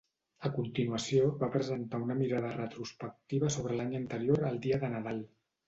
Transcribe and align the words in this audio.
A 0.47 0.49
continuació, 0.53 1.27
va 1.43 1.49
presentar 1.57 1.99
una 2.07 2.17
mirada 2.23 2.55
retrospectiva 2.57 3.53
sobre 3.59 3.79
l'any 3.81 3.95
anterior 4.03 4.51
el 4.53 4.61
dia 4.69 4.85
de 4.85 4.95
Nadal. 4.99 5.25